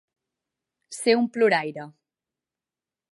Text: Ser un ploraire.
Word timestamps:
Ser 0.99 1.15
un 1.19 1.29
ploraire. 1.37 1.85